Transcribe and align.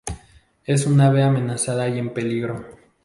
Es 0.65 0.87
un 0.87 0.99
ave 0.99 1.21
amenazada 1.21 1.87
y 1.87 1.99
en 1.99 2.11
peligro. 2.11 2.65